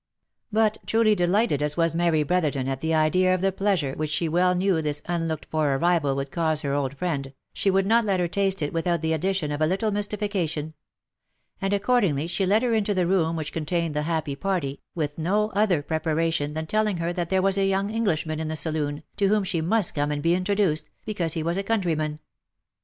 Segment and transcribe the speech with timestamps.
[0.51, 4.09] But truly delighted as was Mary Brotherton at the idea of the plea sure which
[4.09, 8.03] she well knew this unlooked for arrival would cause her old friend, she would not
[8.03, 10.73] let her taste it without the addition of a little mystification;
[11.61, 15.19] and accordingly she led her iuto the room which con tained the happy party, with
[15.19, 19.03] no other preparation than telling her that there was a young Englishman in the saloon,
[19.17, 22.19] to whom she must come and be introduced, because he was a countryman.